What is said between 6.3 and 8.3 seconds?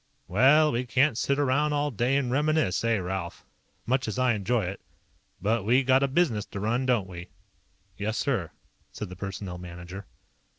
to run, don't we?" "Yes,